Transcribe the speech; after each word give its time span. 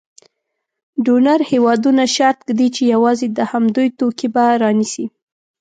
ډونر 1.05 1.39
هېوادونه 1.51 2.03
شرط 2.15 2.39
ږدي 2.47 2.67
چې 2.75 2.83
یوازې 2.93 3.27
د 3.37 3.39
همدوی 3.51 3.87
توکي 3.99 4.27
به 4.33 4.43
رانیسي. 4.63 5.05